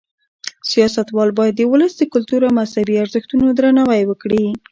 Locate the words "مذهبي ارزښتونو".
2.59-3.45